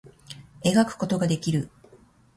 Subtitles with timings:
[0.63, 1.69] 絵描くことができる